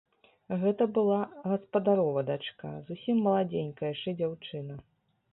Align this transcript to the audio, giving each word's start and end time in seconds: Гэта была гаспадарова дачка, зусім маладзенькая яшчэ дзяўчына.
Гэта 0.61 0.85
была 0.93 1.17
гаспадарова 1.51 2.23
дачка, 2.29 2.71
зусім 2.87 3.19
маладзенькая 3.27 3.91
яшчэ 3.93 4.15
дзяўчына. 4.23 4.79